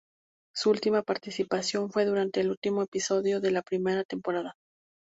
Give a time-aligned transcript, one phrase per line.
[0.55, 4.55] Su última participación fue durante el último episodio de la primera temporada.